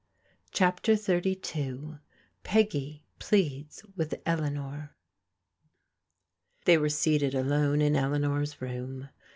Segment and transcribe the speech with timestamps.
[0.51, 1.99] CHAPTER XXXn
[2.41, 4.95] PEGGY PLEADS WITH ELEANOR
[6.65, 9.09] THEY were seated alone in Eleanor's room.